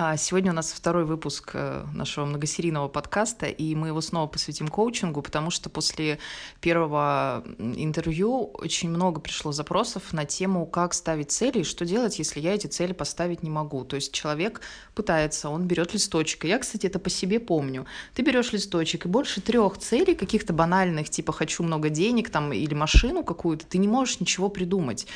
[0.00, 4.68] А сегодня у нас второй выпуск э, нашего многосерийного подкаста, и мы его снова посвятим
[4.68, 6.20] коучингу, потому что после
[6.60, 12.38] первого интервью очень много пришло запросов на тему, как ставить цели и что делать, если
[12.38, 13.84] я эти цели поставить не могу.
[13.84, 14.60] То есть человек
[14.94, 16.44] пытается, он берет листочек.
[16.44, 17.84] И я, кстати, это по себе помню.
[18.14, 22.72] Ты берешь листочек, и больше трех целей, каких-то банальных, типа хочу много денег там или
[22.72, 25.08] машину какую-то, ты не можешь ничего придумать.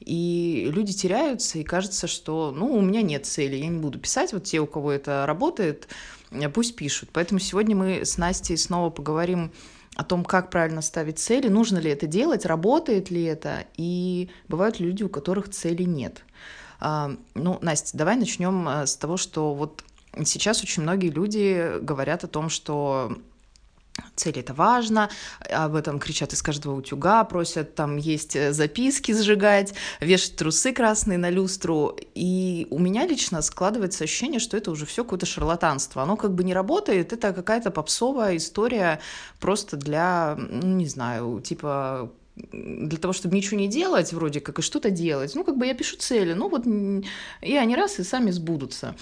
[0.00, 4.32] И люди теряются, и кажется, что, ну, у меня нет цели, я не буду писать.
[4.32, 5.88] Вот те, у кого это работает,
[6.30, 7.10] э, пусть пишут.
[7.12, 9.52] Поэтому сегодня мы с Настей снова поговорим
[9.96, 14.78] о том, как правильно ставить цели, нужно ли это делать, работает ли это, и бывают
[14.78, 16.22] люди, у которых цели нет.
[16.78, 19.82] А, ну, Настя, давай начнем э, с того, что вот
[20.24, 23.18] сейчас очень многие люди говорят о том, что
[24.18, 25.08] цели это важно,
[25.50, 31.18] об этом кричат из каждого утюга, просят там есть э, записки сжигать, вешать трусы красные
[31.18, 31.96] на люстру.
[32.14, 36.02] И у меня лично складывается ощущение, что это уже все какое-то шарлатанство.
[36.02, 39.00] Оно как бы не работает, это какая-то попсовая история
[39.40, 42.10] просто для, ну, не знаю, типа
[42.52, 45.34] для того, чтобы ничего не делать, вроде как, и что-то делать.
[45.34, 48.94] Ну, как бы я пишу цели, ну вот, и они раз и сами сбудутся.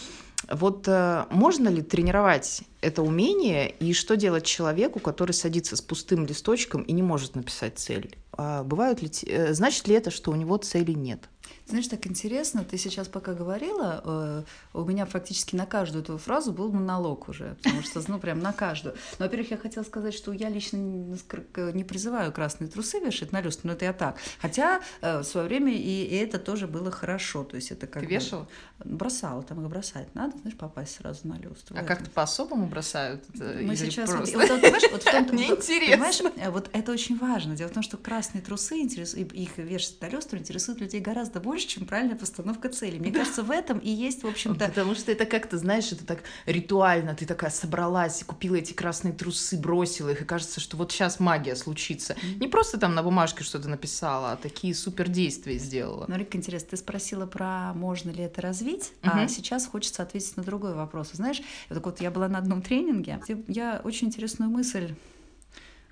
[0.48, 6.26] Вот э, можно ли тренировать это умение и что делать человеку, который садится с пустым
[6.26, 8.16] листочком и не может написать цель?
[8.32, 11.28] А бывают ли, э, значит ли это, что у него цели нет?
[11.66, 16.52] Знаешь, так интересно, ты сейчас пока говорила, э, у меня фактически на каждую твою фразу
[16.52, 18.94] был монолог уже, потому что, ну, прям на каждую.
[19.18, 23.66] Но, во-первых, я хотела сказать, что я лично не призываю красные трусы вешать на люстру,
[23.66, 24.18] но это я так.
[24.40, 28.06] Хотя э, в свое время и, это тоже было хорошо, то есть это как Ты
[28.06, 28.46] вешала?
[28.84, 31.76] Бросала, там их бросать надо, знаешь, попасть сразу на люстру.
[31.76, 33.24] А как-то по-особому бросают?
[33.34, 34.10] Мы сейчас...
[34.10, 34.38] Просто...
[34.38, 35.96] Вот, вот, понимаешь, вот в том, Мне интересно.
[35.96, 37.56] Понимаешь, вот это очень важно.
[37.56, 41.55] Дело в том, что красные трусы, интересуют, их вешать на люстру интересуют людей гораздо больше,
[41.56, 42.98] больше, чем правильная постановка цели.
[42.98, 43.20] Мне да.
[43.20, 44.66] кажется, в этом и есть, в общем-то...
[44.66, 49.56] Потому что это как-то, знаешь, это так ритуально, ты такая собралась, купила эти красные трусы,
[49.56, 52.12] бросила их, и кажется, что вот сейчас магия случится.
[52.12, 52.40] Mm-hmm.
[52.40, 56.04] Не просто там на бумажке что-то написала, а такие супер действия сделала.
[56.08, 59.24] Ну, Рик, интересно, ты спросила про можно ли это развить, mm-hmm.
[59.24, 61.12] а сейчас хочется ответить на другой вопрос.
[61.12, 64.94] Знаешь, так вот я была на одном тренинге, где я очень интересную мысль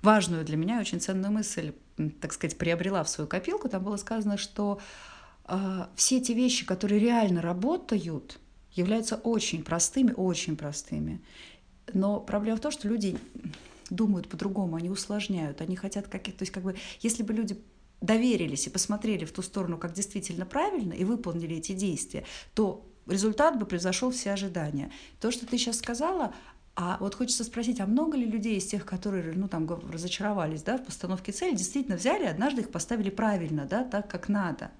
[0.03, 1.73] важную для меня, очень ценную мысль,
[2.21, 3.67] так сказать, приобрела в свою копилку.
[3.67, 4.79] Там было сказано, что
[5.95, 8.39] все эти вещи, которые реально работают,
[8.73, 11.21] являются очень простыми, очень простыми.
[11.93, 13.17] Но проблема в том, что люди
[13.89, 16.39] думают по-другому, они усложняют, они хотят каких-то...
[16.39, 17.61] То есть как бы, если бы люди
[18.01, 23.59] доверились и посмотрели в ту сторону, как действительно правильно, и выполнили эти действия, то результат
[23.59, 24.91] бы превзошел все ожидания.
[25.19, 26.33] То, что ты сейчас сказала,
[26.75, 30.77] а вот хочется спросить, а много ли людей из тех, которые ну, там, разочаровались да,
[30.77, 34.71] в постановке цели, действительно взяли, однажды их поставили правильно, да, так, как надо?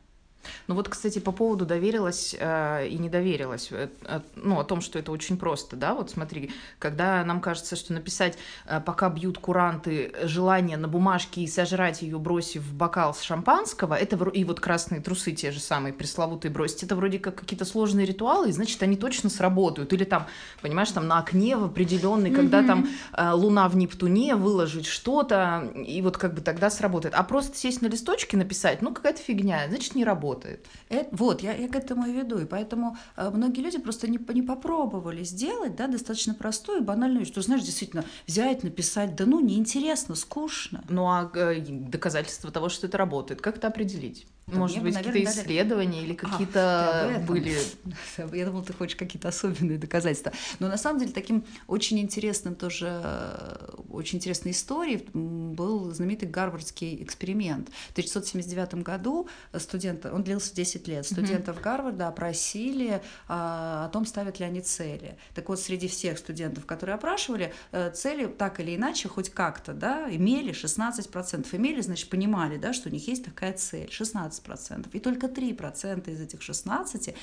[0.68, 4.82] Ну вот, кстати, по поводу доверилась э, и не доверилась, э, э, ну, о том,
[4.82, 9.38] что это очень просто, да, вот смотри, когда нам кажется, что написать, э, пока бьют
[9.38, 14.60] куранты, желание на бумажке и сожрать ее, бросив в бокал с шампанского, это и вот
[14.60, 18.82] красные трусы те же самые пресловутые бросить, это вроде как какие-то сложные ритуалы, и значит,
[18.84, 19.94] они точно сработают.
[19.94, 20.28] Или там,
[20.62, 22.36] понимаешь, там на окне в определенный, mm-hmm.
[22.36, 27.14] когда там э, луна в Нептуне, выложить что-то, и вот как бы тогда сработает.
[27.16, 30.66] А просто сесть на листочке написать, ну, какая-то фигня, значит, не работает работает.
[30.90, 32.40] Это, вот, я, я к этому и веду.
[32.40, 37.22] И поэтому э, многие люди просто не, не попробовали сделать да, достаточно простую и банальную
[37.22, 37.32] вещь.
[37.32, 40.84] Что, знаешь, действительно, взять, написать, да ну, неинтересно, скучно.
[40.90, 44.28] Ну, а э, доказательства того, что это работает, как это определить?
[44.48, 47.58] Да Может быть, какие-то исследования или какие-то а, были...
[48.32, 50.34] Я думала, ты хочешь какие-то особенные доказательства.
[50.60, 53.02] Но на самом деле таким очень интересным тоже,
[53.90, 57.70] очень интересной историей был знаменитый гарвардский эксперимент.
[57.90, 61.64] В 1979 году студенты, он длился 10 лет, студентов mm-hmm.
[61.64, 65.18] Гарварда опросили а, о том, ставят ли они цели.
[65.34, 70.08] Так вот, среди всех студентов, которые опрашивали, э, цели так или иначе, хоть как-то, да,
[70.10, 71.56] имели 16%.
[71.56, 73.90] Имели, значит, понимали, да, что у них есть такая цель.
[73.92, 74.88] 16 15%.
[74.94, 77.14] И только 3% из этих 16 э,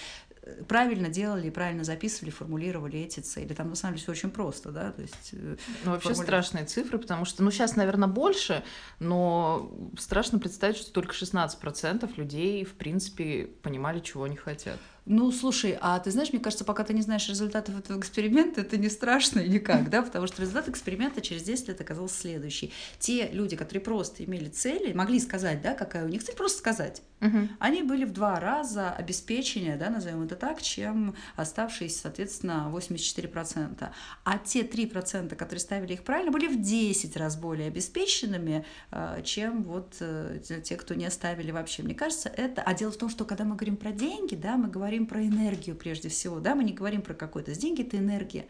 [0.66, 3.54] правильно делали, правильно записывали, формулировали эти цели.
[3.54, 5.30] Там на самом деле все очень просто, да, то есть...
[5.32, 6.24] Э, ну, вообще формули...
[6.24, 8.64] страшные цифры, потому что, ну, сейчас, наверное, больше,
[8.98, 14.78] но страшно представить, что только 16% людей, в принципе, понимали, чего они хотят.
[15.04, 18.76] Ну, слушай, а ты знаешь, мне кажется, пока ты не знаешь результатов этого эксперимента, это
[18.76, 22.72] не страшно никак, да, потому что результат эксперимента через 10 лет оказался следующий.
[23.00, 27.02] Те люди, которые просто имели цели, могли сказать, да, какая у них цель, просто сказать,
[27.20, 27.48] угу.
[27.58, 33.88] они были в два раза обеспечения, да, назовем это так, чем оставшиеся, соответственно, 84%.
[34.22, 39.64] А те 3%, которые ставили их правильно, были в 10 раз более обеспеченными, э, чем
[39.64, 41.82] вот э, те, кто не оставили вообще.
[41.82, 42.62] Мне кажется, это...
[42.62, 45.24] А дело в том, что когда мы говорим про деньги, да, мы говорим говорим про
[45.24, 48.46] энергию прежде всего, да, мы не говорим про какой-то деньги, это энергия.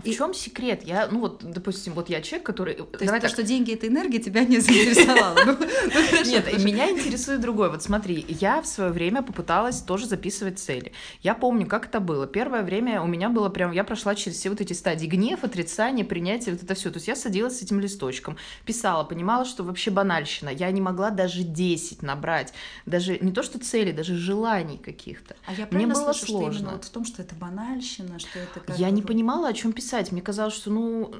[0.00, 0.14] А в и...
[0.14, 0.82] чем секрет?
[0.84, 2.74] Я, ну вот, допустим, вот я человек, который...
[2.74, 5.38] То есть то, что деньги— это энергия, тебя не заинтересовало?
[5.44, 7.68] Ну, ну, Нет, меня интересует другое.
[7.68, 10.92] Вот смотри, я в свое время попыталась тоже записывать цели.
[11.22, 12.26] Я помню, как это было.
[12.26, 13.72] Первое время у меня было прям...
[13.72, 16.90] Я прошла через все вот эти стадии гнев, отрицание, принятие, вот это все.
[16.90, 20.48] То есть я садилась с этим листочком, писала, понимала, что вообще банальщина.
[20.48, 22.52] Я не могла даже 10 набрать.
[22.86, 25.36] Даже не то, что цели, даже желаний каких-то.
[25.46, 26.52] А я Мне было слышу, сложно.
[26.52, 28.72] Что именно вот в том, что это банальщина, что это...
[28.76, 29.89] Я не понимала, о чем писать.
[30.12, 31.14] Мне казалось, что, ну,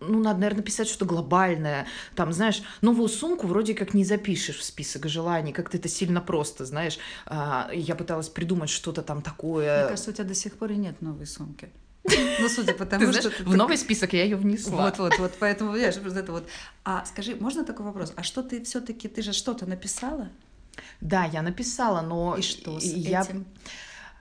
[0.00, 1.86] ну, надо, наверное, писать что-то глобальное.
[2.14, 6.64] Там, знаешь, новую сумку вроде как не запишешь в список желаний, как-то это сильно просто,
[6.64, 6.98] знаешь.
[7.26, 9.78] А, я пыталась придумать что-то там такое.
[9.78, 11.70] Мне кажется, у тебя до сих пор и нет новой сумки.
[12.40, 13.30] Ну, судя по тому, что...
[13.44, 14.84] В новый список я ее внесла.
[14.84, 16.46] Вот, вот, вот, поэтому, понимаешь, это вот.
[16.84, 18.12] А скажи, можно такой вопрос?
[18.16, 20.28] А что ты все таки ты же что-то написала?
[21.00, 22.36] Да, я написала, но...
[22.36, 23.22] И что с я...
[23.22, 23.46] этим?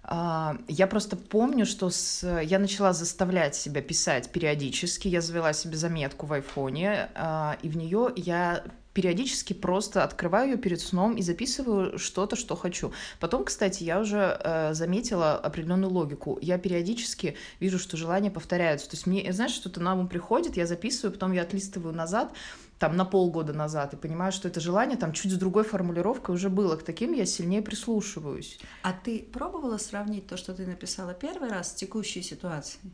[0.04, 2.28] А, я просто помню, что с...
[2.42, 5.08] я начала заставлять себя писать периодически.
[5.08, 8.64] Я завела себе заметку в айфоне, а, и в нее я
[8.94, 12.94] периодически просто открываю ее перед сном и записываю что-то, что хочу.
[13.20, 16.38] Потом, кстати, я уже э, заметила определенную логику.
[16.42, 18.90] Я периодически вижу, что желания повторяются.
[18.90, 22.34] То есть мне, знаешь, что-то на ум приходит, я записываю, потом я отлистываю назад,
[22.80, 26.50] там на полгода назад и понимаю, что это желание там чуть с другой формулировкой уже
[26.50, 26.76] было.
[26.76, 28.60] К таким я сильнее прислушиваюсь.
[28.82, 32.92] А ты пробовала сравнить то, что ты написала первый раз с текущей ситуацией?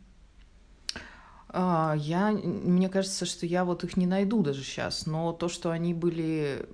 [1.51, 5.71] А, я, мне кажется, что я вот их не найду даже сейчас, но то, что
[5.71, 6.67] они были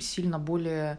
[0.00, 0.98] сильно более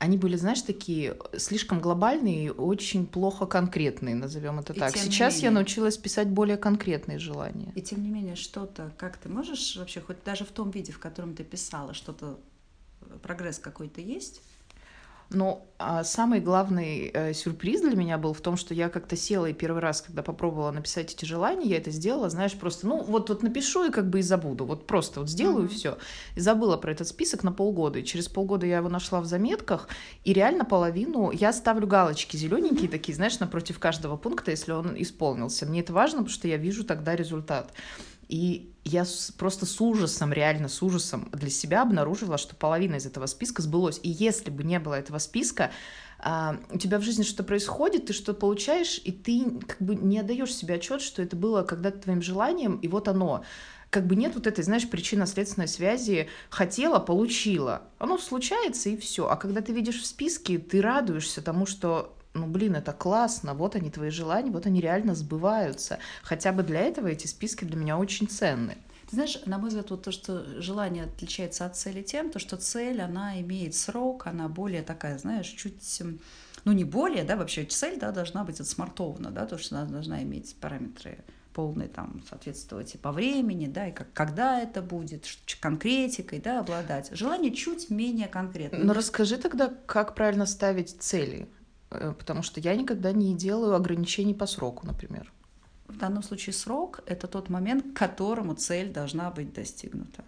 [0.00, 4.96] они были, знаешь, такие слишком глобальные и очень плохо конкретные, назовем это и так.
[4.96, 7.70] Сейчас менее, я научилась писать более конкретные желания.
[7.74, 10.98] И тем не менее, что-то, как ты можешь вообще, хоть даже в том виде, в
[10.98, 12.40] котором ты писала, что-то,
[13.02, 14.40] э, прогресс какой-то есть?
[15.30, 19.46] Но а самый главный э, сюрприз для меня был в том, что я как-то села
[19.46, 23.30] и первый раз, когда попробовала написать эти желания, я это сделала, знаешь, просто, ну, вот,
[23.30, 25.74] вот напишу и как бы и забуду, вот просто вот сделаю mm-hmm.
[25.74, 25.98] все.
[26.34, 28.00] И забыла про этот список на полгода.
[28.00, 29.88] И через полгода я его нашла в заметках,
[30.24, 32.90] и реально половину я ставлю галочки зелененькие mm-hmm.
[32.90, 35.64] такие, знаешь, напротив каждого пункта, если он исполнился.
[35.64, 37.72] Мне это важно, потому что я вижу тогда результат.
[38.30, 39.04] И я
[39.38, 43.98] просто с ужасом, реально с ужасом для себя обнаружила, что половина из этого списка сбылось.
[44.04, 45.72] И если бы не было этого списка,
[46.20, 50.20] а, у тебя в жизни что-то происходит, ты что-то получаешь, и ты как бы не
[50.20, 53.44] отдаешь себе отчет, что это было когда-то твоим желанием, и вот оно.
[53.90, 57.82] Как бы нет вот этой, знаешь, причинно-следственной связи хотела, получила.
[57.98, 59.28] Оно случается, и все.
[59.28, 63.76] А когда ты видишь в списке, ты радуешься тому, что ну, блин, это классно, вот
[63.76, 65.98] они твои желания, вот они реально сбываются.
[66.22, 68.76] Хотя бы для этого эти списки для меня очень ценны.
[69.08, 72.56] Ты знаешь, на мой взгляд, вот то, что желание отличается от цели тем, то, что
[72.56, 75.82] цель, она имеет срок, она более такая, знаешь, чуть
[76.64, 80.22] ну не более, да, вообще цель, да, должна быть отсмартована, да, то, что она должна
[80.22, 85.26] иметь параметры полные там соответствовать и по времени, да, и как, когда это будет,
[85.60, 87.10] конкретикой, да, обладать.
[87.12, 88.78] Желание чуть менее конкретно.
[88.78, 91.48] Но расскажи тогда, как правильно ставить цели.
[91.90, 95.32] Э, потому что я никогда не делаю ограничений по сроку, например.
[95.88, 100.24] В данном случае срок— это тот момент, к которому цель должна быть достигнута.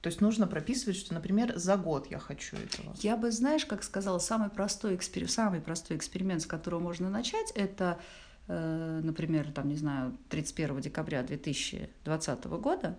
[0.00, 2.94] То есть нужно прописывать, что, например, за год я хочу этого.
[2.98, 5.30] Я бы, знаешь, как сказала, самый простой, экспер...
[5.30, 8.00] самый простой эксперимент, с которого можно начать, это,
[8.48, 12.98] э, например, там, не знаю, 31 декабря 2020 года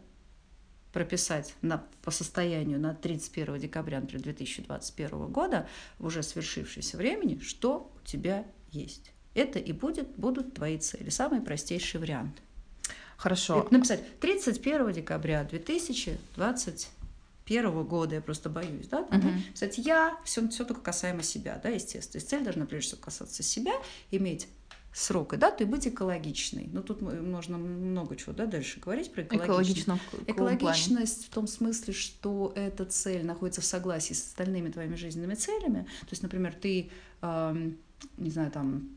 [0.93, 7.91] прописать на, по состоянию на 31 декабря например, 2021 года, в уже свершившемся времени, что
[7.95, 9.11] у тебя есть.
[9.33, 11.09] Это и будет, будут твои цели.
[11.09, 12.41] Самый простейший вариант.
[13.17, 13.61] Хорошо.
[13.61, 18.99] Это написать 31 декабря 2021 года, я просто боюсь, да?
[18.99, 19.29] Угу.
[19.53, 22.11] Кстати, я, все, все только касаемо себя, да, естественно.
[22.11, 23.73] То есть цель должна прежде всего касаться себя,
[24.11, 24.47] иметь
[24.93, 26.69] срок и дату и быть экологичной.
[26.71, 30.01] Ну, тут можно много чего да, дальше говорить про экологичность.
[30.27, 35.87] Экологичность в том смысле, что эта цель находится в согласии с остальными твоими жизненными целями.
[36.01, 37.71] То есть, например, ты, э,
[38.17, 38.89] не знаю, там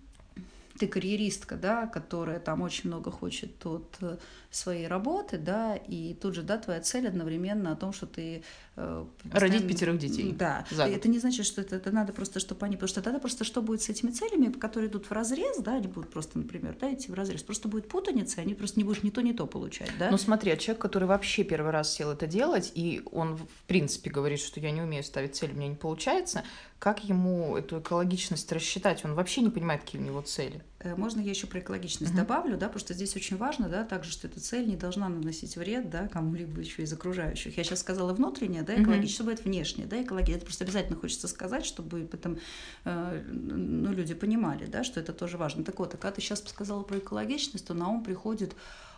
[0.79, 4.17] ты карьеристка, да, которая там очень много хочет от э,
[4.51, 8.43] своей работы, да, и тут же, да, твоя цель одновременно о том, что ты...
[8.77, 9.41] Э, постоянно...
[9.41, 10.33] Родить пятерых детей.
[10.33, 10.65] Да.
[10.71, 12.77] И это не значит, что это, это надо просто, чтобы они...
[12.77, 15.89] Потому что тогда просто что будет с этими целями, которые идут в разрез, да, они
[15.89, 19.11] будут просто, например, да, идти в разрез, просто будет путаница, они просто не будешь ни
[19.11, 20.11] то, ни то получать, да.
[20.11, 24.11] Ну смотри, а человек, который вообще первый раз сел это делать, и он, в принципе,
[24.11, 26.45] говорит, что я не умею ставить цель, у меня не получается,
[26.79, 29.05] как ему эту экологичность рассчитать?
[29.05, 30.63] Он вообще не понимает, какие у него цели.
[30.81, 32.17] Э, можно я еще про экологичность mm-hmm.
[32.17, 35.57] добавлю, да, потому что здесь очень важно, да, также, что эта цель не должна наносить
[35.57, 37.57] вред, да, кому-либо еще из окружающих.
[37.57, 39.15] Я сейчас сказала внутреннее, да, экологичность, mm-hmm.
[39.15, 40.35] чтобы это внешнее, да, экология.
[40.35, 42.39] Это просто обязательно хочется сказать, чтобы потом,
[42.85, 45.65] э, ну, люди понимали, да, что это тоже важно.
[45.65, 48.55] Так вот, а когда ты сейчас сказала про экологичность, то на ум приходит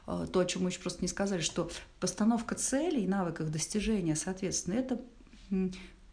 [0.07, 1.71] э, то, о чем мы еще просто не сказали, что
[2.01, 5.01] постановка целей и навыков достижения, соответственно, это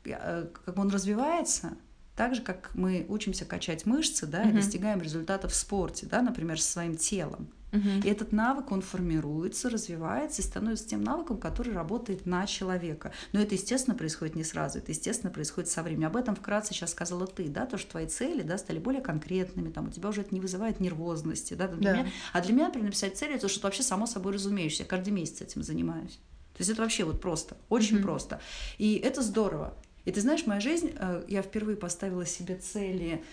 [0.06, 1.76] э, как он развивается,
[2.16, 4.52] так же, как мы учимся качать мышцы, да, uh-huh.
[4.52, 7.50] и достигаем результатов в спорте, да, например, со своим телом.
[7.72, 8.06] Uh-huh.
[8.06, 13.12] И этот навык, он формируется, развивается и становится тем навыком, который работает на человека.
[13.34, 16.08] Но это, естественно, происходит не сразу, это, естественно, происходит со временем.
[16.08, 19.70] Об этом вкратце сейчас сказала ты, да, то, что твои цели, да, стали более конкретными,
[19.70, 21.98] там, у тебя уже это не вызывает нервозности, да, для да.
[22.00, 25.10] Меня, а для меня, например, написать цели, это что вообще само собой разумеющееся, я каждый
[25.10, 26.20] месяц этим занимаюсь.
[26.54, 28.04] То есть это вообще вот просто, очень mm-hmm.
[28.04, 28.40] просто.
[28.78, 29.74] И это здорово.
[30.06, 33.24] И ты знаешь, моя жизнь, э, я впервые поставила себе цели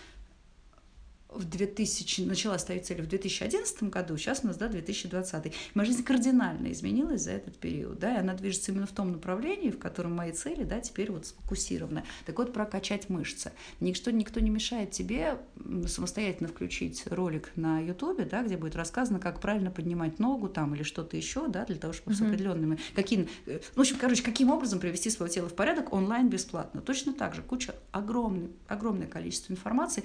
[1.35, 5.53] в 2000, начала ставить цели в 2011 году, сейчас у нас, да, 2020.
[5.75, 9.71] Моя жизнь кардинально изменилась за этот период, да, и она движется именно в том направлении,
[9.71, 12.05] в котором мои цели, да, теперь вот сфокусированы.
[12.27, 13.53] Так вот, прокачать мышцы.
[13.81, 15.39] Никто, никто не мешает тебе
[15.87, 20.83] самостоятельно включить ролик на ютубе, да, где будет рассказано, как правильно поднимать ногу там или
[20.83, 22.19] что-то еще, да, для того, чтобы mm-hmm.
[22.19, 26.29] с определенными, каким, ну, в общем, короче, каким образом привести свое тело в порядок онлайн
[26.29, 26.81] бесплатно.
[26.81, 30.05] Точно так же, куча, огромный, огромное количество информации,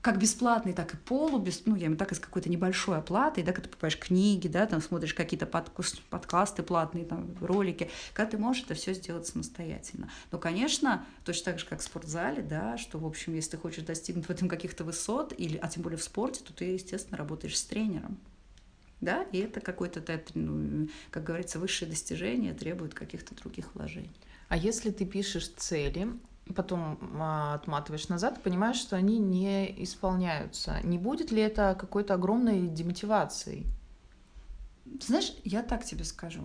[0.00, 3.52] как бесплатный, так и полубес, ну, я имею так и с какой-то небольшой оплатой, да,
[3.52, 8.64] когда ты покупаешь книги, да, там смотришь какие-то подкасты платные, там, ролики, когда ты можешь
[8.64, 10.10] это все сделать самостоятельно.
[10.30, 13.84] Но, конечно, точно так же, как в спортзале, да, что, в общем, если ты хочешь
[13.84, 17.58] достигнуть в этом каких-то высот, или, а тем более в спорте, то ты, естественно, работаешь
[17.58, 18.18] с тренером.
[19.00, 20.02] Да, и это какое-то,
[20.34, 24.10] ну, как говорится, высшее достижение требует каких-то других вложений.
[24.48, 26.08] А если ты пишешь цели,
[26.54, 30.80] потом а, отматываешь назад понимаешь, что они не исполняются.
[30.84, 33.66] Не будет ли это какой-то огромной демотивацией?
[35.00, 36.42] Знаешь, я так тебе скажу.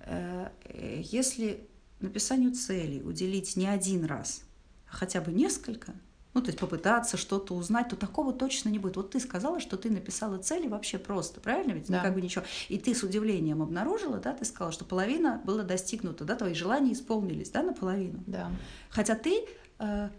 [0.00, 1.68] Э, если
[2.00, 4.42] написанию целей уделить не один раз,
[4.90, 5.92] а хотя бы несколько–
[6.34, 8.96] ну, то есть попытаться что-то узнать, то такого точно не будет.
[8.96, 11.88] Вот ты сказала, что ты написала цели вообще просто, правильно ведь?
[11.88, 11.98] Ну, да.
[11.98, 12.44] Ну, как бы ничего.
[12.68, 16.92] И ты с удивлением обнаружила, да, ты сказала, что половина была достигнута, да, твои желания
[16.92, 18.22] исполнились, да, наполовину.
[18.26, 18.50] Да.
[18.90, 19.46] Хотя ты,
[19.78, 20.10] э,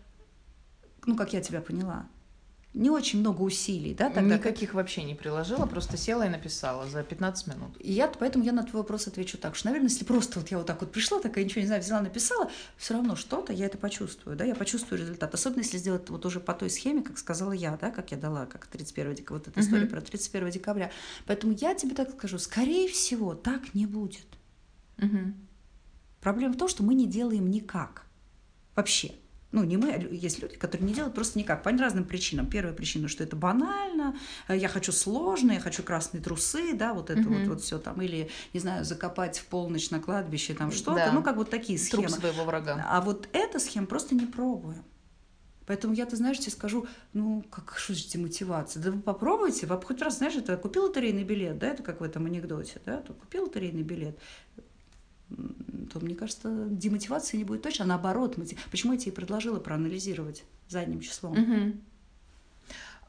[1.05, 2.07] ну, как я тебя поняла,
[2.73, 4.11] не очень много усилий, да?
[4.11, 7.71] Тогда Никаких вообще не приложила, просто села и написала за 15 минут.
[7.79, 10.59] И я, поэтому я на твой вопрос отвечу так, что, наверное, если просто вот я
[10.59, 13.79] вот так вот пришла, такая ничего не знаю, взяла, написала, все равно что-то я это
[13.79, 15.33] почувствую, да, я почувствую результат.
[15.33, 18.45] Особенно если сделать вот уже по той схеме, как сказала я, да, как я дала,
[18.45, 19.89] как 31 декабря, вот эта история uh-huh.
[19.89, 20.91] про 31 декабря.
[21.25, 24.27] Поэтому я тебе так скажу, скорее всего, так не будет.
[24.97, 25.33] Uh-huh.
[26.21, 28.05] Проблема в том, что мы не делаем никак.
[28.75, 29.13] Вообще.
[29.51, 32.47] Ну, не мы, а есть люди, которые не делают просто никак, по разным причинам.
[32.47, 34.15] Первая причина, что это банально,
[34.47, 37.39] э, я хочу сложно, я хочу красные трусы, да, вот это mm-hmm.
[37.39, 41.11] вот, вот все там, или, не знаю, закопать в полночь на кладбище, там что-то, да.
[41.11, 42.03] ну, как вот такие схемы.
[42.03, 42.85] Труп своего врага.
[42.87, 44.83] А вот эта схема просто не пробуем.
[45.65, 48.81] Поэтому я, ты знаешь, тебе скажу, ну, как что же мотивация?
[48.81, 52.03] Да вы попробуйте, вы хоть раз, знаешь, это купил лотерейный билет, да, это как в
[52.03, 54.17] этом анекдоте, да, то купил лотерейный билет,
[55.89, 58.37] то, мне кажется, демотивации не будет точно, а наоборот.
[58.71, 61.33] Почему я тебе предложила проанализировать задним числом?
[61.33, 61.73] Угу.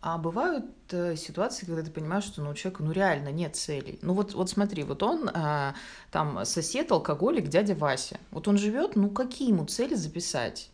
[0.03, 3.99] А бывают э, ситуации, когда ты понимаешь, что ну, у человека ну, реально нет целей.
[4.01, 5.75] Ну вот, вот смотри, вот он э,
[6.11, 8.19] там сосед, алкоголик, дядя Вася.
[8.31, 10.71] Вот он живет, ну какие ему цели записать?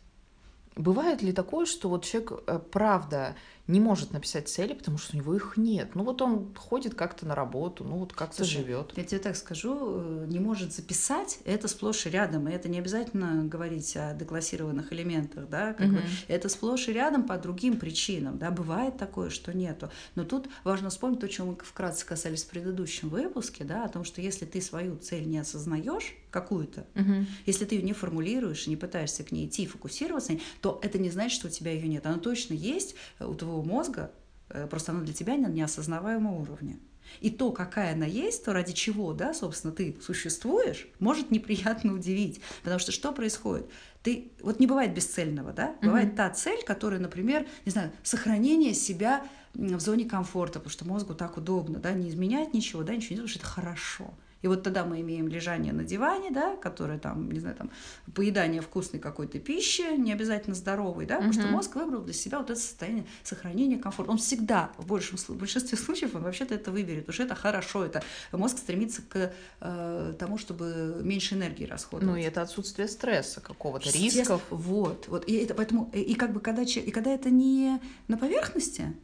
[0.77, 3.35] Бывает ли такое, что вот человек э, правда
[3.67, 5.95] не может написать цели, потому что у него их нет.
[5.95, 8.93] Ну вот он ходит как-то на работу, ну вот как-то живет.
[8.95, 12.79] Я тебе так скажу, э, не может записать, это сплошь и рядом, и это не
[12.79, 15.95] обязательно говорить о деклассированных элементах, да, как угу.
[15.95, 19.89] бы, это сплошь и рядом по другим причинам, да, бывает такое, что нету.
[20.15, 24.03] Но тут важно вспомнить то, чем мы вкратце касались в предыдущем выпуске, да, о том,
[24.03, 27.25] что если ты свою цель не осознаешь, какую-то, угу.
[27.45, 31.39] если ты ее не формулируешь, не пытаешься к ней идти фокусироваться, то это не значит,
[31.39, 32.05] что у тебя ее нет.
[32.05, 34.11] Она точно есть у твоего твоего мозга,
[34.49, 36.79] э, просто она для тебя на неосознаваемом уровне.
[37.21, 42.41] И то, какая она есть, то ради чего, да, собственно, ты существуешь, может неприятно удивить.
[42.63, 43.65] Потому что что происходит?
[44.03, 45.75] Ты, вот не бывает бесцельного, да?
[45.81, 46.15] Бывает mm-hmm.
[46.15, 51.37] та цель, которая, например, не знаю, сохранение себя в зоне комфорта, потому что мозгу так
[51.37, 54.13] удобно, да, не изменять ничего, да, ничего не делать, потому что это хорошо.
[54.47, 57.69] И вот тогда мы имеем лежание на диване, да, которое там, не знаю, там,
[58.15, 62.49] поедание вкусной какой-то пищи, не обязательно здоровой, да, потому что мозг выбрал для себя вот
[62.49, 64.09] это состояние сохранения комфорта.
[64.09, 68.01] Он всегда, в, большем, в большинстве случаев, он вообще-то это выберет, что это хорошо, это
[68.31, 72.15] мозг стремится к э, тому, чтобы меньше энергии расходовать.
[72.15, 74.41] Ну, и это отсутствие стресса какого-то, рисков.
[74.49, 78.17] Вот, вот, и это поэтому, и, и как бы когда, и когда это не на
[78.17, 78.95] поверхности,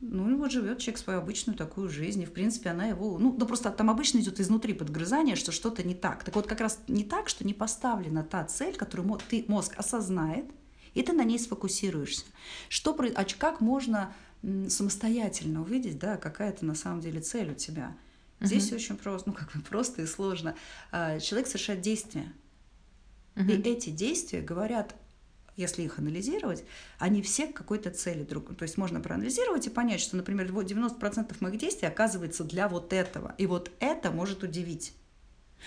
[0.00, 3.18] ну, Ну, вот живет человек свою обычную такую жизнь, и, в принципе, она его...
[3.18, 6.24] Ну, да просто там обычно идет изнутри подгрызание, что что-то не так.
[6.24, 10.46] Так вот, как раз не так, что не поставлена та цель, которую ты, мозг осознает,
[10.94, 12.24] и ты на ней сфокусируешься.
[12.68, 14.14] Что, а как можно
[14.68, 17.96] самостоятельно увидеть, да, какая это на самом деле цель у тебя?
[18.40, 18.76] Здесь uh-huh.
[18.76, 20.54] очень просто, ну, как бы просто и сложно.
[20.92, 22.32] А, человек совершает действия.
[23.34, 23.50] Uh-huh.
[23.50, 24.94] И эти действия говорят
[25.56, 26.64] если их анализировать,
[26.98, 28.54] они все к какой-то цели друг.
[28.56, 33.34] То есть можно проанализировать и понять, что, например, 90% моих действий оказывается для вот этого.
[33.38, 34.92] И вот это может удивить.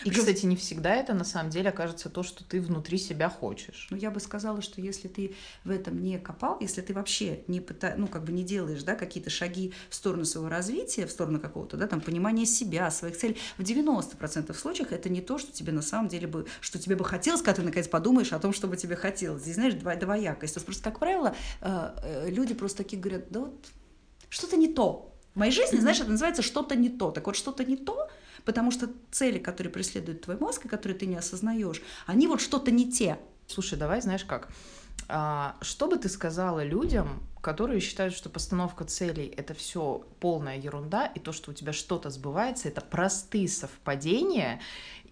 [0.06, 3.88] И, кстати, не всегда это на самом деле окажется то, что ты внутри себя хочешь.
[3.90, 7.60] Ну, я бы сказала, что если ты в этом не копал, если ты вообще не
[7.60, 7.96] пыта...
[7.98, 11.76] ну, как бы не делаешь, да, какие-то шаги в сторону своего развития, в сторону какого-то,
[11.76, 15.82] да, там, понимания себя, своих целей, в 90% случаев это не то, что тебе на
[15.82, 18.78] самом деле бы, что тебе бы хотелось, когда ты, наконец, подумаешь о том, что бы
[18.78, 19.42] тебе хотелось.
[19.42, 20.54] Здесь, знаешь, двоякость.
[20.54, 23.66] То есть просто, как правило, э, э, люди просто такие говорят, да вот
[24.30, 25.14] что-то не то.
[25.34, 27.12] В моей жизни, знаешь, это называется что-то не то.
[27.12, 28.10] Так вот, что-то не то,
[28.50, 32.72] Потому что цели, которые преследует твой мозг, и которые ты не осознаешь, они вот что-то
[32.72, 33.20] не те.
[33.46, 34.50] Слушай, давай, знаешь как?
[35.08, 41.06] А, что бы ты сказала людям, которые считают, что постановка целей это все полная ерунда,
[41.06, 44.60] и то, что у тебя что-то сбывается, это простые совпадения,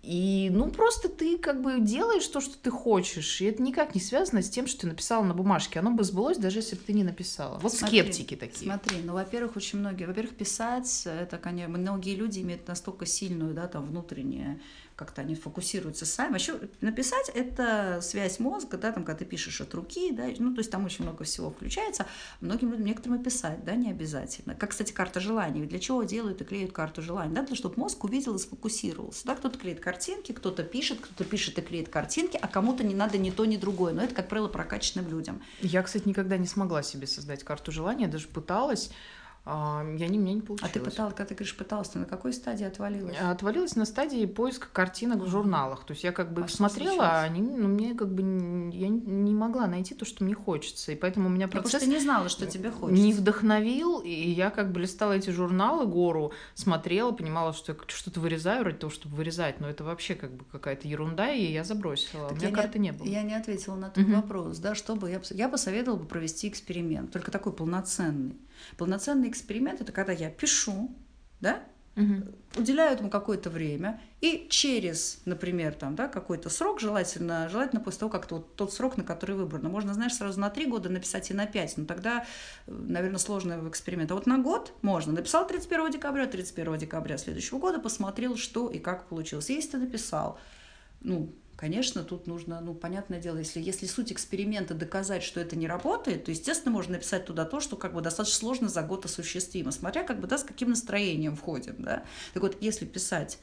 [0.08, 3.42] и, ну, просто ты как бы делаешь то, что ты хочешь.
[3.42, 5.80] И это никак не связано с тем, что ты написала на бумажке.
[5.80, 7.60] Оно бы сбылось, даже если бы ты не написала.
[7.60, 8.72] Вот смотри, скептики такие.
[8.72, 10.06] Смотри, ну, во-первых, очень многие...
[10.06, 14.62] Во-первых, писать, это, конечно, многие люди имеют настолько сильную, да, там, внутреннее
[14.98, 16.34] как-то они фокусируются сами.
[16.34, 20.54] А еще написать— это связь мозга, да, там, когда ты пишешь от руки, да, ну,
[20.54, 22.08] то есть там очень много всего включается.
[22.42, 24.56] Многим людям, некоторым писать, да, не обязательно.
[24.56, 25.68] Как, кстати, карта желаний.
[25.68, 27.36] Для чего делают и клеют карту желаний?
[27.36, 29.28] Да, для чтобы мозг увидел и сфокусировался.
[29.28, 33.20] Да, кто-то клеит картинки, кто-то пишет, кто-то пишет и клеит картинки, а кому-то не надо
[33.20, 33.94] ни то, ни другое.
[33.94, 35.44] Но это, как правило, прокачанным людям.
[35.62, 38.90] Я, кстати, никогда не смогла себе создать карту желаний, даже пыталась,
[39.48, 40.72] я не, мне не получилось.
[40.72, 43.16] А ты пыталась, когда ты говоришь пыталась, ты на какой стадии отвалилась?
[43.18, 45.86] Отвалилась на стадии поиска картинок в журналах.
[45.86, 48.22] То есть я как бы а смотрела, а они, ну, мне как бы
[48.74, 50.92] я не могла найти то, что мне хочется.
[50.92, 51.72] И поэтому у меня процесс...
[51.72, 53.02] Потому что не знала, что тебе хочется.
[53.02, 58.20] Не вдохновил, и я как бы листала эти журналы, гору, смотрела, понимала, что я что-то
[58.20, 62.30] вырезаю ради того, чтобы вырезать, но это вообще как бы какая-то ерунда, и я забросила.
[62.30, 63.08] Так у меня карты не, не было.
[63.08, 64.14] Я не ответила на тот угу.
[64.14, 68.36] вопрос, да, чтобы я, я посоветовала бы провести эксперимент, только такой полноценный
[68.78, 70.96] Полноценный эксперимент– это когда я пишу,
[71.40, 71.64] да,
[71.98, 72.34] угу.
[72.56, 78.12] уделяю этому какое-то время, и через, например, там, да, какой-то срок, желательно, желательно после того,
[78.12, 79.70] как -то, вот, тот срок, на который выбрано.
[79.70, 82.26] Можно, знаешь, сразу на три года написать и на пять, но тогда,
[82.68, 84.12] наверное, сложный эксперимент.
[84.12, 85.14] А вот на год можно.
[85.14, 89.50] Написал 31 декабря, 31 декабря следующего года, посмотрел, что и как получилось.
[89.50, 90.40] Если ты написал,
[91.02, 95.68] ну, Конечно, тут нужно, ну, понятное дело, если, если суть эксперимента доказать, что это не
[95.68, 99.72] работает, то, естественно, можно написать туда то, что как бы достаточно сложно за год осуществимо,
[99.72, 102.04] смотря как бы, да, с каким настроением входим, да.
[102.36, 103.40] Так вот, если писать,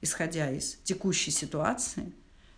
[0.00, 2.12] исходя из текущей ситуации,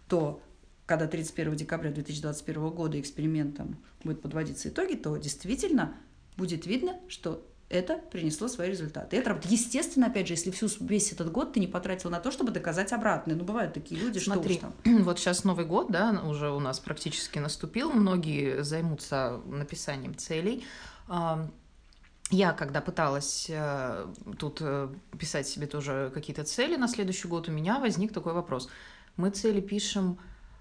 [0.09, 0.43] то
[0.85, 5.97] когда 31 декабря 2021 года экспериментом будет подводиться итоги, то действительно
[6.37, 9.17] будет видно, что это принесло свои результаты.
[9.17, 9.53] И это работает.
[9.53, 12.93] Естественно, опять же, если всю, весь этот год ты не потратил на то, чтобы доказать
[12.93, 13.35] обратное.
[13.35, 15.03] Ну, бывают такие люди, Смотри, что уж там.
[15.05, 17.91] вот сейчас Новый год, да, уже у нас практически наступил.
[17.91, 20.65] Многие займутся написанием целей.
[22.31, 24.07] Я, когда пыталась э,
[24.39, 28.71] тут э, писать себе тоже какие-то цели на следующий год, у меня возник такой вопрос.
[29.19, 30.19] Мы цели пишем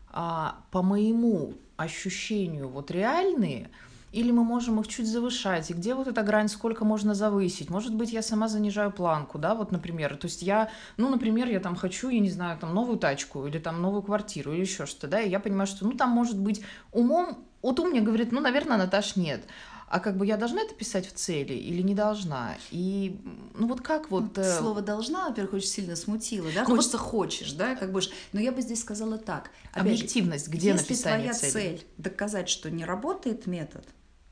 [0.09, 3.69] а, по моему ощущению вот реальные–
[4.11, 7.69] или мы можем их чуть завышать, и где вот эта грань, сколько можно завысить.
[7.69, 10.17] Может быть, я сама занижаю планку, да, вот, например.
[10.17, 13.59] То есть я, ну, например, я там хочу, я не знаю, там новую тачку, или
[13.59, 16.61] там новую квартиру, или еще что-то, да, и я понимаю, что, ну, там может быть
[16.91, 19.43] умом, вот ум мне говорит, ну, наверное, Наташ, нет.
[19.91, 22.55] А как бы я должна это писать в цели или не должна?
[22.71, 23.19] И
[23.55, 24.37] ну вот как вот...
[24.37, 26.63] Э, слово «должна», во-первых, очень сильно смутило, да?
[26.65, 27.07] Ну, Хочется вот...
[27.07, 27.75] «хочешь», да?
[27.75, 27.99] Как бы,
[28.31, 29.51] но я бы здесь сказала так.
[29.73, 31.51] Объективность, где если написание твоя цели?
[31.51, 33.85] цель доказать, что не работает метод,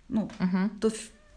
[0.10, 0.70] ну, угу.
[0.82, 0.92] то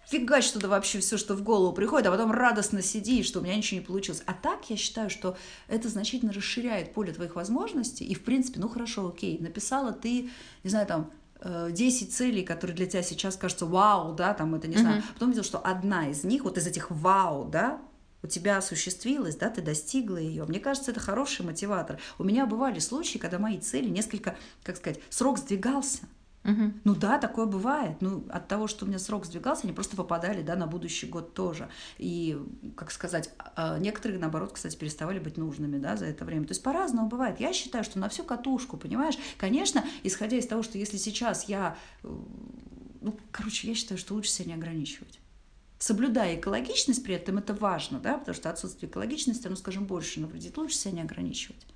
[0.07, 3.57] фигач туда вообще все, что в голову приходит, а потом радостно сидишь, что у меня
[3.57, 4.23] ничего не получилось.
[4.27, 5.37] А так я считаю, что
[5.69, 8.05] это значительно расширяет поле твоих возможностей.
[8.05, 10.31] И, в принципе, ну хорошо, окей, написала ты,
[10.65, 11.11] не знаю, там,
[11.45, 15.03] 10 э, целей, которые для тебя сейчас кажутся вау, да, там это не знаю.
[15.15, 17.81] Потом видел, что одна из них, вот из этих вау, да,
[18.23, 20.45] у тебя осуществилась, да, ты достигла ее.
[20.45, 21.99] Мне кажется, это хороший мотиватор.
[22.19, 26.03] У меня бывали случаи, когда мои цели несколько, как сказать, срок сдвигался.
[26.45, 26.73] Угу.
[26.85, 27.99] Ну да, такое бывает.
[28.01, 31.35] Ну, от того, что у меня срок сдвигался, они просто попадали да, на будущий год
[31.35, 31.69] тоже.
[31.99, 32.37] И,
[32.77, 36.47] как сказать, а, некоторые, наоборот, кстати, переставали быть нужными да, за это время.
[36.47, 37.39] То есть по-разному бывает.
[37.39, 39.17] Я считаю, что на всю катушку, понимаешь?
[39.39, 41.77] Конечно, исходя из того, что если сейчас я...
[42.03, 42.09] Э,
[43.01, 45.21] ну, короче, я считаю, что лучше себя не ограничивать.
[45.79, 50.57] соблюдая экологичность при этом, это важно, да, потому что отсутствие экологичности, оно, скажем, больше навредит.
[50.57, 51.67] Лучше себя не ограничивать.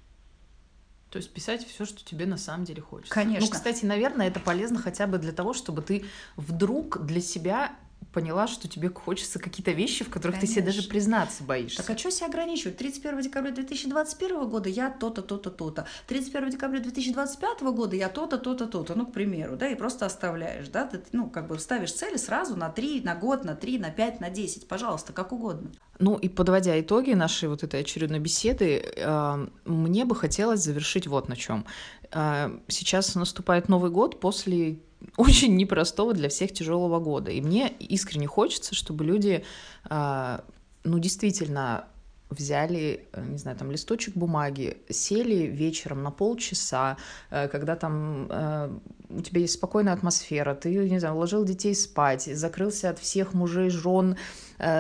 [1.17, 3.15] То есть писать все, что тебе на самом деле хочется.
[3.15, 3.47] Конечно.
[3.47, 6.05] Ну, кстати, наверное, это полезно хотя бы для того, чтобы ты
[6.37, 7.73] вдруг для себя
[8.17, 10.55] поняла, что тебе хочется какие-то вещи, в которых Конечно.
[10.55, 11.83] ты себе даже признаться боишься.
[11.83, 12.79] Так а что себя ограничивать?
[12.79, 15.87] 31 декабря 2021 года я то-то, то-то, то-то.
[16.07, 18.95] 31 декабря 2025 года я то-то, то-то, то-то.
[18.95, 22.57] Ну, к примеру, да, и просто оставляешь, да, ты, ну, как бы ставишь цели сразу
[22.57, 25.71] на 3, на год, на 3, на 5, на 10, пожалуйста, как угодно.
[25.99, 31.29] Ну, и подводя итоги нашей вот этой очередной беседы, э, мне бы хотелось завершить вот
[31.29, 31.67] на чем.
[32.13, 34.79] Э, сейчас наступает Новый год после
[35.17, 37.31] очень непростого для всех тяжелого года.
[37.31, 39.45] И мне искренне хочется, чтобы люди,
[39.85, 40.45] а,
[40.85, 41.87] ну, действительно
[42.31, 46.97] взяли, э, не знаю, там листочек бумаги, сели вечером на полчаса,
[47.31, 48.71] э, когда там э,
[49.11, 53.71] у тебя есть спокойная атмосфера, ты, не знаю, уложил детей спать, закрылся от всех мужей,
[53.71, 54.17] жен,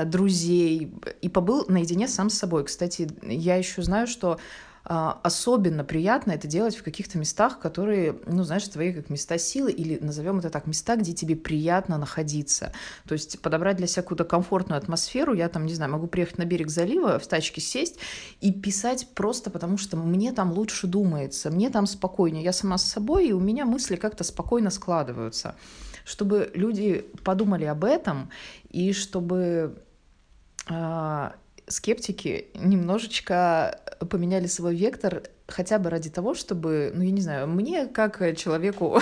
[0.07, 2.65] друзей и побыл наедине сам с собой.
[2.65, 4.39] Кстати, я еще знаю, что
[4.88, 9.99] особенно приятно это делать в каких-то местах, которые, ну, знаешь, твои как места силы, или
[9.99, 12.72] назовем это так, места, где тебе приятно находиться.
[13.09, 15.35] То есть подобрать для себя какую-то комфортную атмосферу.
[15.35, 17.99] Я там, не знаю, могу приехать на берег залива, в тачке сесть
[18.40, 22.44] и писать просто потому, что мне там лучше думается, мне там спокойнее.
[22.44, 25.57] Я сама с собой, и у меня мысли как-то спокойно складываются.
[26.05, 28.31] Чтобы люди подумали об этом,
[28.70, 29.83] и чтобы
[30.68, 31.35] а,
[31.67, 37.87] скептики немножечко поменяли свой вектор хотя бы ради того, чтобы, ну, я не знаю, мне
[37.87, 39.01] как человеку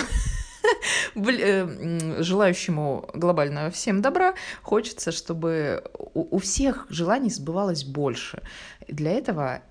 [1.15, 8.41] э, желающему глобально всем добра, хочется, чтобы у всех желаний сбывалось больше.
[8.87, 9.61] Для этого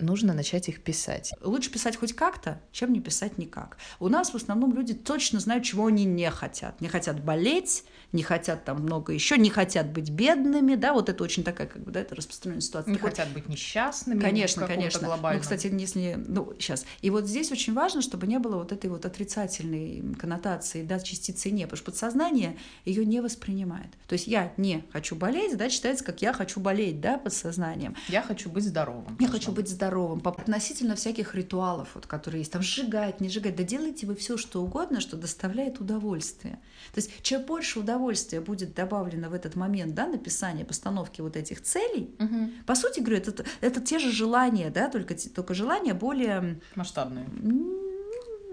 [0.00, 1.34] нужно начать их писать.
[1.42, 3.76] Лучше писать хоть как-то, чем не писать никак.
[3.98, 6.80] У нас в основном люди точно знают, чего они не хотят.
[6.80, 11.22] Не хотят болеть, не хотят там много еще, не хотят быть бедными, да, вот это
[11.22, 12.90] очень такая, как бы, да, это распространенная ситуация.
[12.90, 14.20] Не так хотят быть несчастными.
[14.20, 15.16] Конечно, конечно.
[15.20, 16.84] Ну, кстати, если, ну, сейчас.
[17.02, 21.50] И вот здесь очень важно, чтобы не было вот этой вот отрицательной коннотации, да, частицы
[21.50, 23.90] «не», потому что подсознание ее не воспринимает.
[24.08, 27.96] То есть я не хочу болеть, да, читается как я хочу болеть, да, подсознанием.
[28.08, 29.16] Я хочу быть здоровым.
[29.20, 30.20] Я хочу быть здоровым.
[30.24, 34.62] Относительно всяких ритуалов, вот, которые есть, там сжигать, не сжигать, да делайте вы все, что
[34.62, 36.58] угодно, что доставляет удовольствие.
[36.92, 41.36] То есть чем больше удовольствия удовольствие будет добавлено в этот момент, да, написания, постановки вот
[41.36, 42.50] этих целей, угу.
[42.66, 46.60] по сути, говорю, это, это те же желания, да, только, только желания более...
[46.74, 47.26] Масштабные.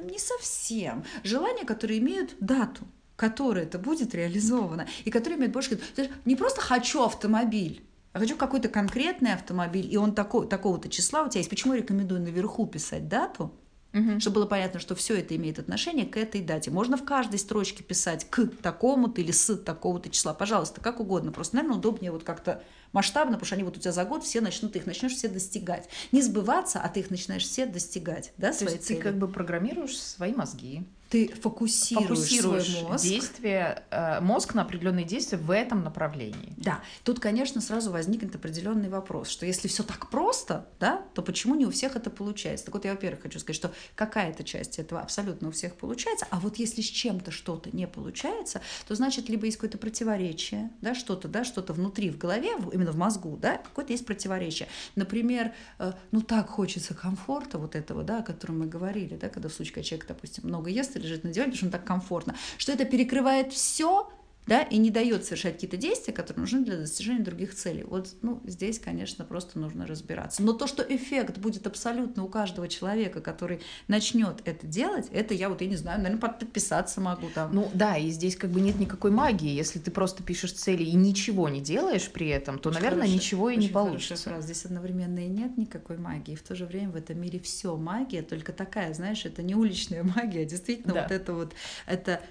[0.03, 1.03] Не совсем.
[1.23, 5.79] Желания, которые имеют дату которое это будет реализовано, и которые имеют больше...
[6.25, 7.83] Не просто хочу автомобиль,
[8.13, 11.49] а хочу какой-то конкретный автомобиль, и он такой, такого-то числа у тебя есть.
[11.49, 13.51] Почему я рекомендую наверху писать дату?
[13.97, 14.19] Угу.
[14.19, 16.71] чтобы было понятно, что все это имеет отношение к этой дате.
[16.71, 20.33] Можно в каждой строчке писать к такому-то или с такого-то числа.
[20.33, 21.31] Пожалуйста, как угодно.
[21.31, 24.41] Просто, наверное, удобнее вот как-то масштабно, потому что они вот у тебя за год все
[24.41, 25.89] начнут, ты их начнешь все достигать.
[26.11, 28.97] Не сбываться, а ты их начинаешь все достигать, да, То есть цели.
[28.97, 33.03] ты как бы программируешь свои мозги ты фокусируешь, фокусируешь свой мозг.
[33.03, 36.53] действие, э, мозг на определенные действия в этом направлении.
[36.57, 41.55] Да, тут, конечно, сразу возникнет определенный вопрос, что если все так просто, да, то почему
[41.55, 42.65] не у всех это получается?
[42.65, 46.39] Так вот, я, во-первых, хочу сказать, что какая-то часть этого абсолютно у всех получается, а
[46.39, 51.27] вот если с чем-то что-то не получается, то значит, либо есть какое-то противоречие, да, что-то,
[51.27, 54.67] да, что-то внутри в голове, именно в мозгу, да, какое-то есть противоречие.
[54.95, 59.49] Например, э, ну так хочется комфорта вот этого, да, о котором мы говорили, да, когда
[59.49, 62.85] случае человек, допустим, много ест, лежит на диване, потому что он так комфортно, что это
[62.85, 64.09] перекрывает все,
[64.47, 67.83] да, и не дает совершать какие-то действия, которые нужны для достижения других целей.
[67.83, 70.41] Вот, ну, здесь, конечно, просто нужно разбираться.
[70.41, 75.49] Но то, что эффект будет абсолютно у каждого человека, который начнет это делать, это я
[75.49, 77.53] вот, я не знаю, наверное, подписаться могу там.
[77.53, 79.49] Ну, да, и здесь как бы нет никакой магии.
[79.49, 83.15] Если ты просто пишешь цели и ничего не делаешь при этом, то, очень наверное, хорошая,
[83.15, 84.29] ничего и не получится.
[84.29, 84.47] Фраза.
[84.47, 86.35] Здесь одновременно и нет никакой магии.
[86.35, 90.03] В то же время в этом мире все магия, только такая, знаешь, это не уличная
[90.15, 91.03] магия, а действительно да.
[91.03, 91.53] вот это вот,
[91.85, 92.21] это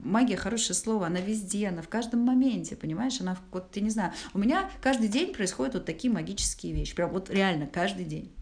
[0.00, 4.12] магия хорошее слово, она везде, она в каждом моменте, понимаешь, она вот, ты не знаю,
[4.34, 8.32] у меня каждый день происходят вот такие магические вещи, прям вот реально каждый день.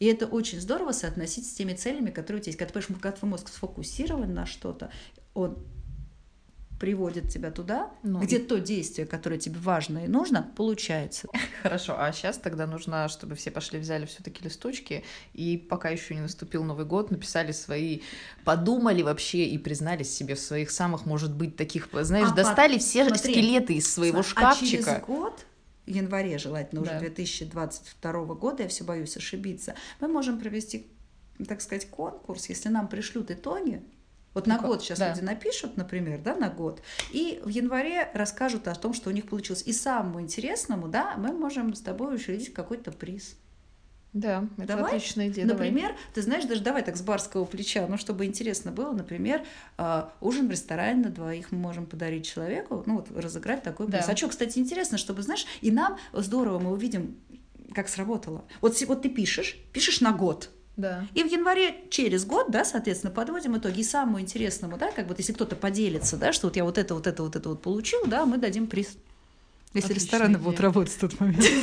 [0.00, 2.58] И это очень здорово соотносить с теми целями, которые у тебя есть.
[2.58, 4.90] Когда, когда твой мозг сфокусирован на что-то,
[5.32, 5.64] он
[6.82, 8.42] приводит тебя туда, ну, где и...
[8.42, 11.28] то действие, которое тебе важно и нужно, получается.
[11.62, 16.22] Хорошо, а сейчас тогда нужно, чтобы все пошли взяли все-таки листочки и пока еще не
[16.22, 18.00] наступил Новый год, написали свои,
[18.42, 22.82] подумали вообще и признались себе в своих самых, может быть, таких, знаешь, а достали под...
[22.82, 24.90] все Смотри, скелеты из своего а шкафчика.
[24.90, 25.46] А через год
[25.86, 26.98] в январе, желательно уже да.
[26.98, 30.88] 2022 года, я все боюсь ошибиться, мы можем провести,
[31.46, 33.84] так сказать, конкурс, если нам пришлют итоги
[34.34, 35.10] Вот на ну, год сейчас да.
[35.10, 39.28] люди напишут, например, да, на год, и в январе расскажут о том, что у них
[39.28, 39.62] получилось.
[39.66, 43.36] И самому интересному, да, мы можем с тобой учредить какой-то приз.
[44.12, 45.46] Да, это давай, отличная идея.
[45.46, 46.02] Например, давай.
[46.12, 49.42] ты знаешь, даже давай так с барского плеча, ну, чтобы интересно было, например,
[49.78, 54.04] э, ужин в ресторане на двоих мы можем подарить человеку, ну, вот разыграть такой приз.
[54.04, 54.12] Да.
[54.12, 57.16] А что, кстати, интересно, чтобы, знаешь, и нам здорово мы увидим,
[57.74, 58.44] как сработало.
[58.60, 61.06] Вот, вот ты пишешь, пишешь на год, да.
[61.14, 63.80] И в январе через год, да, соответственно, подводим итоги.
[63.80, 66.94] И самому интересному, да, как вот если кто-то поделится, да, что вот я вот это,
[66.94, 68.96] вот это, вот это вот получил, да, мы дадим приз.
[69.74, 70.44] Если Отличная рестораны идея.
[70.44, 71.44] будут работать в тот момент.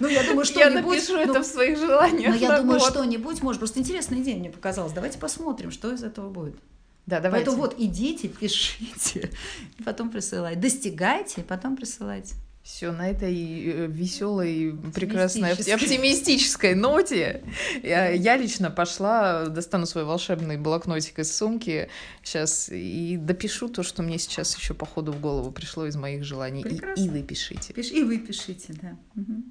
[0.00, 2.34] Ну, я думаю, что Я напишу это ну, в своих желаниях.
[2.34, 4.92] Ну, я думаю, что-нибудь, может, просто интересная идея мне показалась.
[4.92, 6.56] Давайте посмотрим, что из этого будет.
[7.06, 7.46] Да, давайте.
[7.46, 9.30] Поэтому вот идите, пишите,
[9.84, 10.60] потом присылайте.
[10.60, 12.34] Достигайте, потом присылайте.
[12.64, 17.42] Все, на этой э, веселой, прекрасной, оптимистической ноте
[17.82, 21.90] я, я лично пошла, достану свой волшебный блокнотик из сумки
[22.22, 26.24] сейчас и допишу то, что мне сейчас еще по ходу в голову пришло из моих
[26.24, 26.62] желаний.
[26.62, 27.74] И, и вы пишите.
[27.74, 28.96] Пиш, и вы пишите, да.
[29.14, 29.42] Угу.